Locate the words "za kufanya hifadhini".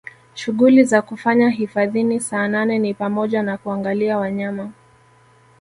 0.83-2.19